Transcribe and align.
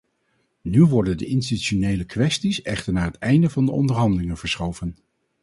Nu 0.61 0.85
worden 0.87 1.17
de 1.17 1.25
institutionele 1.25 2.05
kwesties 2.05 2.61
echter 2.61 2.93
naar 2.93 3.05
het 3.05 3.17
einde 3.17 3.49
van 3.49 3.65
de 3.65 3.71
onderhandelingen 3.71 4.37
verschoven. 4.37 4.95